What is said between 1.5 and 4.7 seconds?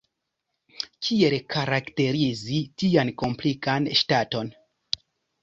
karakterizi tian komplikan ŝtaton?